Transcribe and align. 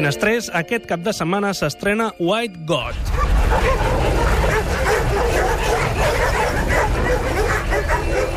estrès, 0.00 0.48
aquest 0.54 0.86
cap 0.88 1.00
de 1.04 1.12
setmana 1.12 1.52
s'estrena 1.52 2.12
White 2.18 2.64
God. 2.64 2.96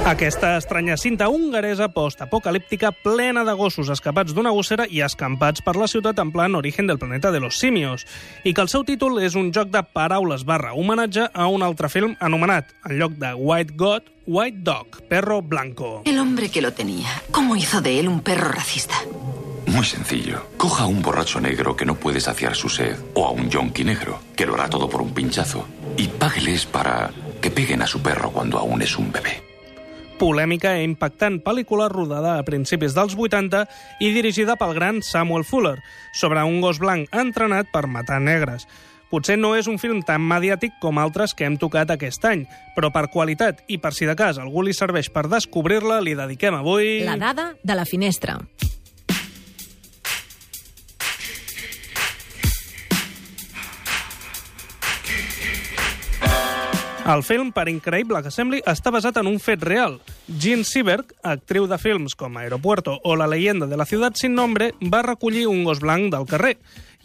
Aquesta 0.06 0.52
estranya 0.60 0.98
cinta 1.02 1.30
hongaresa 1.30 1.88
post-apocalíptica 1.90 2.92
plena 2.92 3.42
de 3.44 3.56
gossos 3.58 3.90
escapats 3.90 4.36
d'una 4.36 4.52
gossera 4.54 4.86
i 4.86 5.02
escampats 5.02 5.64
per 5.66 5.74
la 5.80 5.88
ciutat 5.88 6.20
en 6.22 6.30
plan 6.36 6.54
Origen 6.54 6.86
del 6.86 7.00
planeta 7.00 7.32
de 7.32 7.40
los 7.40 7.58
simios, 7.58 8.06
i 8.44 8.54
que 8.54 8.62
el 8.62 8.70
seu 8.70 8.84
títol 8.86 9.18
és 9.24 9.34
un 9.34 9.50
joc 9.56 9.72
de 9.74 9.82
paraules 9.82 10.46
barra 10.46 10.76
homenatge 10.78 11.26
a 11.34 11.48
un 11.48 11.66
altre 11.66 11.90
film 11.90 12.14
anomenat, 12.20 12.70
en 12.86 13.00
lloc 13.00 13.18
de 13.18 13.34
White 13.34 13.74
God, 13.80 14.14
White 14.28 14.62
Dog, 14.62 15.02
perro 15.10 15.42
blanco. 15.42 16.04
El 16.06 16.20
hombre 16.20 16.50
que 16.50 16.62
lo 16.62 16.74
tenía, 16.74 17.10
¿cómo 17.32 17.56
hizo 17.56 17.82
de 17.82 18.00
él 18.00 18.08
un 18.08 18.22
perro 18.22 18.50
racista? 18.52 18.94
Muy 19.76 19.84
sencillo. 19.84 20.48
Coja 20.56 20.84
a 20.84 20.88
un 20.88 21.02
borracho 21.02 21.42
negro 21.42 21.76
que 21.76 21.84
no 21.86 21.96
puede 21.96 22.22
saciar 22.22 22.56
su 22.56 22.70
sed, 22.70 22.96
o 23.14 23.26
a 23.26 23.32
un 23.32 23.50
yonki 23.50 23.84
negro, 23.84 24.22
que 24.38 24.46
lo 24.46 24.54
hará 24.54 24.70
todo 24.70 24.90
por 24.90 25.02
un 25.02 25.14
pinchazo, 25.14 25.68
y 25.98 26.08
págueles 26.08 26.66
para 26.66 27.12
que 27.42 27.52
peguen 27.52 27.82
a 27.82 27.88
su 27.88 28.02
perro 28.02 28.32
cuando 28.32 28.58
aún 28.58 28.82
es 28.82 28.98
un 28.98 29.12
bebé. 29.12 29.44
polèmica 30.16 30.78
i 30.80 30.86
impactant 30.88 31.42
pel·lícula 31.44 31.90
rodada 31.92 32.38
a 32.40 32.44
principis 32.48 32.94
dels 32.96 33.18
80 33.20 33.66
i 34.00 34.14
dirigida 34.16 34.56
pel 34.56 34.72
gran 34.72 35.02
Samuel 35.04 35.44
Fuller, 35.44 35.82
sobre 36.14 36.40
un 36.48 36.62
gos 36.64 36.80
blanc 36.80 37.12
entrenat 37.12 37.68
per 37.74 37.84
matar 37.92 38.22
negres. 38.24 38.64
Potser 39.12 39.36
no 39.36 39.58
és 39.60 39.68
un 39.68 39.76
film 39.76 40.00
tan 40.08 40.24
mediàtic 40.24 40.80
com 40.80 41.04
altres 41.04 41.36
que 41.36 41.44
hem 41.44 41.60
tocat 41.60 41.92
aquest 41.92 42.24
any, 42.24 42.46
però 42.78 42.94
per 42.96 43.10
qualitat 43.12 43.60
i 43.68 43.76
per 43.78 43.92
si 43.92 44.08
de 44.08 44.16
cas 44.16 44.40
algú 44.40 44.64
li 44.64 44.72
serveix 44.72 45.12
per 45.12 45.28
descobrir-la, 45.28 46.00
li 46.00 46.16
dediquem 46.16 46.56
avui... 46.56 47.02
La 47.04 47.20
dada 47.20 47.52
de 47.62 47.76
la 47.76 47.84
finestra. 47.84 48.40
El 57.06 57.22
film, 57.22 57.52
per 57.54 57.68
increïble 57.70 58.18
que 58.26 58.32
sembli, 58.34 58.64
està 58.66 58.90
basat 58.90 59.20
en 59.22 59.28
un 59.30 59.38
fet 59.38 59.62
real. 59.62 60.00
Jean 60.42 60.64
Seberg, 60.66 61.12
actriu 61.22 61.68
de 61.70 61.78
films 61.78 62.18
com 62.18 62.40
Aeropuerto 62.42 62.96
o 63.06 63.14
La 63.16 63.28
leyenda 63.30 63.68
de 63.70 63.78
la 63.78 63.86
ciutat 63.86 64.18
sin 64.18 64.34
nombre, 64.34 64.72
va 64.82 65.04
recollir 65.06 65.46
un 65.46 65.64
gos 65.68 65.84
blanc 65.84 66.10
del 66.16 66.26
carrer 66.26 66.56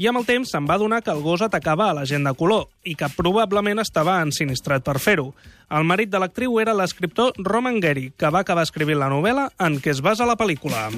i 0.00 0.08
amb 0.08 0.22
el 0.22 0.24
temps 0.24 0.48
se'n 0.48 0.64
va 0.64 0.78
donar 0.80 1.02
que 1.04 1.12
el 1.12 1.20
gos 1.20 1.44
atacava 1.44 1.90
a 1.90 1.96
la 1.98 2.06
gent 2.08 2.24
de 2.24 2.32
color 2.32 2.70
i 2.88 2.96
que 2.96 3.12
probablement 3.12 3.84
estava 3.84 4.16
ensinistrat 4.24 4.86
per 4.86 4.96
fer-ho. 4.96 5.34
El 5.68 5.84
marit 5.84 6.08
de 6.08 6.22
l'actriu 6.22 6.56
era 6.64 6.72
l'escriptor 6.72 7.36
Roman 7.36 7.76
Gary, 7.84 8.08
que 8.16 8.32
va 8.32 8.40
acabar 8.40 8.64
escrivint 8.64 9.04
la 9.04 9.12
novel·la 9.12 9.50
en 9.60 9.82
què 9.84 9.92
es 9.92 10.00
basa 10.00 10.24
la 10.24 10.40
pel·lícula. 10.40 10.88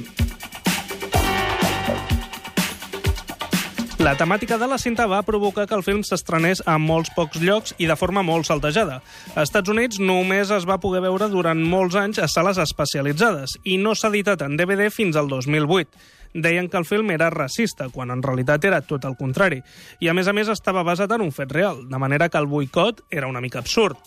La 4.03 4.17
temàtica 4.19 4.57
de 4.59 4.67
la 4.67 4.81
cinta 4.83 5.05
va 5.07 5.21
provocar 5.23 5.69
que 5.71 5.77
el 5.77 5.85
film 5.87 6.01
s'estrenés 6.03 6.59
a 6.67 6.75
molts 6.83 7.13
pocs 7.15 7.39
llocs 7.39 7.75
i 7.79 7.87
de 7.87 7.95
forma 7.95 8.25
molt 8.27 8.49
saltejada. 8.49 8.97
A 9.37 9.45
Estats 9.47 9.71
Units 9.71 10.01
només 10.03 10.51
es 10.51 10.67
va 10.67 10.81
poder 10.83 11.05
veure 11.05 11.29
durant 11.31 11.61
molts 11.63 11.95
anys 12.01 12.19
a 12.19 12.27
sales 12.27 12.59
especialitzades 12.59 13.55
i 13.63 13.77
no 13.79 13.95
s'ha 13.95 14.11
editat 14.11 14.43
en 14.43 14.57
DVD 14.59 14.89
fins 14.91 15.15
al 15.15 15.31
2008. 15.31 16.03
Deien 16.35 16.67
que 16.69 16.81
el 16.83 16.89
film 16.89 17.13
era 17.15 17.31
racista, 17.31 17.93
quan 17.95 18.11
en 18.11 18.25
realitat 18.27 18.67
era 18.67 18.81
tot 18.83 19.07
el 19.07 19.15
contrari. 19.15 19.63
I 20.03 20.11
a 20.11 20.17
més 20.19 20.27
a 20.27 20.35
més 20.35 20.51
estava 20.51 20.83
basat 20.83 21.15
en 21.15 21.23
un 21.23 21.31
fet 21.31 21.55
real, 21.55 21.85
de 21.87 22.03
manera 22.03 22.29
que 22.29 22.43
el 22.43 22.51
boicot 22.51 23.05
era 23.09 23.31
una 23.31 23.45
mica 23.45 23.63
absurd. 23.63 24.03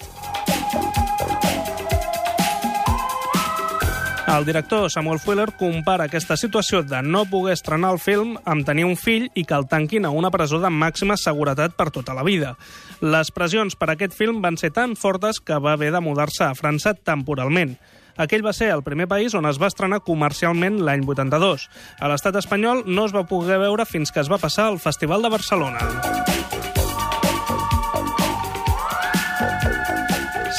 El 4.36 4.44
director 4.44 4.92
Samuel 4.92 5.20
Fuller 5.24 5.54
compara 5.56 6.10
aquesta 6.10 6.36
situació 6.36 6.82
de 6.84 7.00
no 7.06 7.22
poder 7.30 7.54
estrenar 7.56 7.94
el 7.94 8.02
film 8.04 8.34
amb 8.44 8.66
tenir 8.68 8.84
un 8.84 8.98
fill 9.00 9.30
i 9.32 9.46
que 9.48 9.56
el 9.56 9.68
tanquin 9.72 10.04
a 10.04 10.12
una 10.12 10.32
presó 10.34 10.60
de 10.60 10.68
màxima 10.68 11.16
seguretat 11.16 11.78
per 11.80 11.88
tota 11.96 12.12
la 12.18 12.26
vida. 12.28 12.58
Les 13.00 13.32
pressions 13.32 13.78
per 13.80 13.94
aquest 13.94 14.12
film 14.18 14.42
van 14.44 14.58
ser 14.60 14.74
tan 14.76 14.98
fortes 15.00 15.40
que 15.40 15.56
va 15.56 15.78
haver 15.80 15.94
de 15.96 16.02
mudar-se 16.04 16.44
a 16.44 16.52
França 16.52 16.92
temporalment. 16.98 17.78
Aquell 18.18 18.44
va 18.44 18.52
ser 18.52 18.74
el 18.74 18.84
primer 18.84 19.08
país 19.08 19.32
on 19.40 19.48
es 19.48 19.62
va 19.62 19.72
estrenar 19.72 20.02
comercialment 20.04 20.82
l'any 20.84 21.08
82. 21.08 21.70
A 22.04 22.12
l'estat 22.12 22.36
espanyol 22.36 22.84
no 22.88 23.08
es 23.08 23.16
va 23.16 23.24
poder 23.30 23.62
veure 23.64 23.88
fins 23.88 24.12
que 24.12 24.20
es 24.20 24.32
va 24.32 24.42
passar 24.42 24.68
al 24.68 24.82
Festival 24.84 25.24
de 25.24 25.32
Barcelona. 25.32 25.80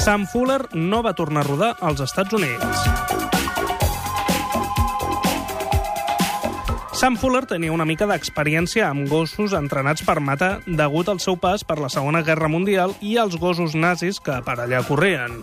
Sam 0.01 0.25
Fuller 0.25 0.63
no 0.73 1.03
va 1.05 1.13
tornar 1.19 1.45
a 1.45 1.51
rodar 1.51 1.75
als 1.83 2.01
Estats 2.01 2.33
Units. 2.33 3.26
Sam 7.07 7.15
Fuller 7.15 7.45
tenia 7.47 7.71
una 7.71 7.85
mica 7.87 8.09
d'experiència 8.11 8.89
amb 8.89 9.07
gossos 9.07 9.53
entrenats 9.55 10.03
per 10.03 10.17
matar 10.19 10.49
degut 10.67 11.07
al 11.07 11.21
seu 11.23 11.37
pas 11.39 11.63
per 11.63 11.77
la 11.79 11.87
Segona 11.87 12.25
Guerra 12.27 12.49
Mundial 12.51 12.97
i 12.99 13.13
als 13.23 13.37
gossos 13.39 13.77
nazis 13.79 14.19
que 14.19 14.41
per 14.43 14.57
allà 14.59 14.81
corrien. 14.89 15.37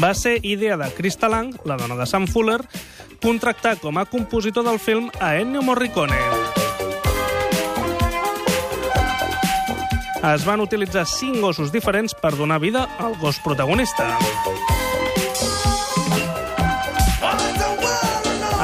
Va 0.00 0.14
ser 0.16 0.38
idea 0.48 0.80
de 0.80 0.88
Krista 0.96 1.28
Lang, 1.28 1.52
la 1.68 1.76
dona 1.76 2.00
de 2.00 2.06
Sam 2.08 2.24
Fuller, 2.24 2.62
contractar 3.20 3.74
com 3.84 4.00
a 4.00 4.06
compositor 4.08 4.64
del 4.64 4.80
film 4.80 5.10
a 5.20 5.34
Ennio 5.36 5.60
Morricone. 5.60 6.16
Es 10.32 10.48
van 10.48 10.64
utilitzar 10.64 11.04
cinc 11.04 11.44
gossos 11.44 11.68
diferents 11.68 12.16
per 12.16 12.32
donar 12.32 12.62
vida 12.64 12.88
al 12.96 13.20
gos 13.20 13.44
protagonista. 13.44 14.14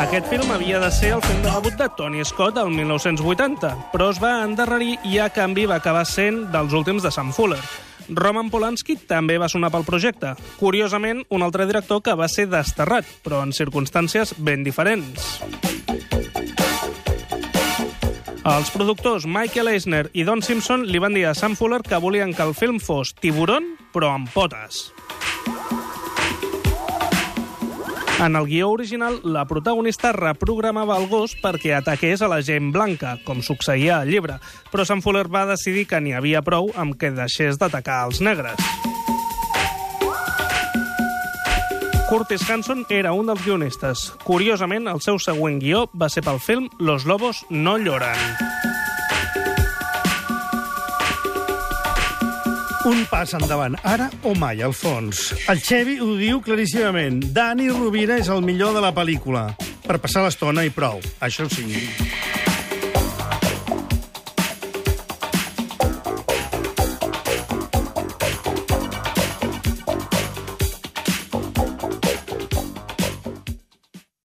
Aquest 0.02 0.26
film 0.26 0.50
havia 0.50 0.80
de 0.82 0.88
ser 0.90 1.12
el 1.14 1.20
film 1.22 1.44
de 1.44 1.50
debut 1.52 1.76
de 1.78 1.86
Tony 1.94 2.24
Scott 2.26 2.56
el 2.58 2.72
1980, 2.74 3.68
però 3.92 4.08
es 4.10 4.18
va 4.18 4.40
endarrerir 4.42 4.96
i 5.06 5.20
a 5.22 5.28
canvi 5.30 5.62
va 5.70 5.76
acabar 5.78 6.02
sent 6.10 6.48
dels 6.50 6.74
últims 6.74 7.04
de 7.06 7.12
Sam 7.14 7.30
Fuller. 7.30 7.60
Roman 8.10 8.50
Polanski 8.50 8.96
també 9.06 9.36
va 9.38 9.46
sonar 9.52 9.70
pel 9.70 9.86
projecte. 9.86 10.32
Curiosament, 10.58 11.22
un 11.30 11.46
altre 11.46 11.68
director 11.70 12.02
que 12.02 12.16
va 12.18 12.26
ser 12.26 12.48
desterrat, 12.50 13.06
però 13.22 13.44
en 13.46 13.54
circumstàncies 13.54 14.34
ben 14.42 14.66
diferents. 14.66 15.38
Els 18.42 18.74
productors 18.74 19.22
Michael 19.22 19.70
Eisner 19.70 20.08
i 20.18 20.26
Don 20.26 20.42
Simpson 20.42 20.82
li 20.91 20.98
van 20.98 21.14
dir 21.14 21.28
a 21.30 21.36
Sam 21.38 21.54
Fuller 21.54 21.78
que 21.86 22.02
volien 22.02 22.34
que 22.34 22.42
el 22.42 22.58
film 22.58 22.82
fos 22.82 23.14
tiburon, 23.22 23.76
però 23.94 24.16
amb 24.16 24.34
potes. 24.34 24.88
En 28.22 28.37
el 28.37 28.47
guió 28.47 28.71
original, 28.71 29.19
la 29.25 29.47
protagonista 29.47 30.12
reprogramava 30.12 30.94
el 31.00 31.09
gos 31.10 31.33
perquè 31.43 31.72
ataqués 31.75 32.22
a 32.22 32.28
la 32.31 32.38
gent 32.47 32.69
blanca, 32.71 33.16
com 33.27 33.41
succeïa 33.43 33.97
al 33.99 34.12
llibre, 34.15 34.37
però 34.71 34.87
Sant 34.87 35.03
Fuller 35.03 35.25
va 35.27 35.43
decidir 35.50 35.88
que 35.91 35.99
n'hi 35.99 36.15
havia 36.15 36.44
prou 36.47 36.71
amb 36.78 36.94
que 36.94 37.10
deixés 37.10 37.59
d'atacar 37.59 38.05
els 38.06 38.22
negres. 38.22 38.62
Curtis 42.06 42.47
Hanson 42.49 42.87
era 42.93 43.10
un 43.16 43.27
dels 43.27 43.43
guionistes. 43.43 44.12
Curiosament, 44.22 44.87
el 44.87 45.03
seu 45.03 45.19
següent 45.19 45.59
guió 45.59 45.89
va 45.91 46.12
ser 46.12 46.22
pel 46.22 46.39
film 46.39 46.71
Los 46.78 47.09
lobos 47.10 47.43
no 47.50 47.78
lloran. 47.81 48.51
Un 52.82 53.04
pas 53.06 53.31
endavant, 53.38 53.76
ara 53.87 54.09
o 54.26 54.32
mai, 54.34 54.59
al 54.66 54.72
fons. 54.75 55.28
El 55.53 55.60
Xevi 55.62 56.00
ho 56.03 56.16
diu 56.19 56.41
claríssimament. 56.43 57.20
Dani 57.31 57.69
Rovira 57.70 58.16
és 58.19 58.31
el 58.32 58.43
millor 58.43 58.75
de 58.75 58.82
la 58.82 58.91
pel·lícula. 58.97 59.53
Per 59.87 60.00
passar 60.03 60.25
l'estona 60.26 60.66
i 60.66 60.75
prou, 60.75 60.98
això 61.22 61.47
sí. 61.53 61.69